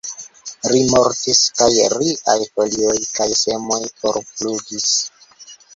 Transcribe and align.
Ri 0.71 0.79
mortis, 0.93 1.41
kaj 1.59 1.67
riaj 1.97 2.37
folioj 2.55 2.99
kaj 3.19 3.31
semoj 3.45 3.83
forflugis. 4.03 4.95